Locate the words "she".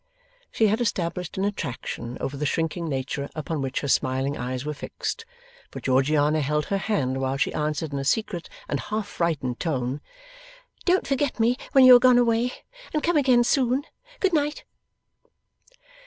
0.51-0.65, 7.37-7.53